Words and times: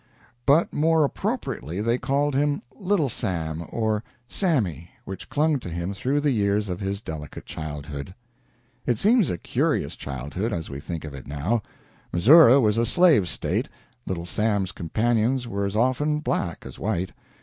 But 0.47 0.73
more 0.73 1.03
appropriately 1.03 1.79
they 1.79 1.99
called 1.99 2.33
him 2.33 2.63
"Little 2.75 3.07
Sam," 3.07 3.65
or 3.69 4.03
"Sammy," 4.27 4.89
which 5.05 5.29
clung 5.29 5.59
to 5.59 5.69
him 5.69 5.93
through 5.93 6.21
the 6.21 6.31
years 6.31 6.69
of 6.69 6.79
his 6.79 7.03
delicate 7.03 7.45
childhood. 7.45 8.15
It 8.87 8.97
seems 8.97 9.29
a 9.29 9.37
curious 9.37 9.95
childhood, 9.95 10.53
as 10.53 10.71
we 10.71 10.79
think 10.79 11.05
of 11.05 11.13
it 11.13 11.27
now. 11.27 11.61
Missouri 12.11 12.57
was 12.57 12.79
a 12.79 12.85
slave 12.87 13.29
State 13.29 13.69
Little 14.07 14.25
Sam's 14.25 14.71
companions 14.71 15.47
were 15.47 15.65
as 15.65 15.75
often 15.75 16.19
black 16.19 16.65
as 16.65 16.79
white. 16.79 17.11